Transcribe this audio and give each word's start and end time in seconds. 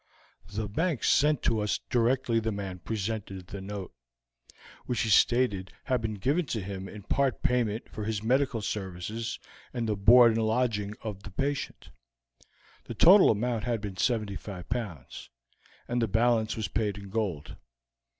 The 0.51 0.67
Bank 0.67 1.03
sent 1.03 1.43
to 1.43 1.59
us 1.59 1.77
directly 1.91 2.39
the 2.39 2.51
man 2.51 2.79
presented 2.79 3.45
the 3.45 3.61
note, 3.61 3.93
which 4.87 5.01
he 5.01 5.09
stated 5.09 5.71
had 5.83 6.01
been 6.01 6.15
given 6.15 6.47
to 6.47 6.61
him 6.61 6.89
in 6.89 7.03
part 7.03 7.43
payment 7.43 7.87
for 7.87 8.05
his 8.05 8.23
medical 8.23 8.63
services 8.63 9.37
and 9.71 9.87
the 9.87 9.95
board 9.95 10.31
and 10.31 10.43
lodging 10.47 10.95
of 11.03 11.21
the 11.21 11.29
patient; 11.29 11.91
the 12.85 12.95
total 12.95 13.29
amount 13.29 13.65
had 13.65 13.79
been 13.79 13.97
75 13.97 14.67
pounds, 14.69 15.29
and 15.87 16.01
the 16.01 16.07
balance 16.07 16.55
was 16.57 16.67
paid 16.67 16.97
in 16.97 17.09
gold. 17.11 17.55